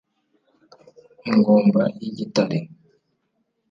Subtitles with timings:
[1.29, 2.57] ingumba y’igitare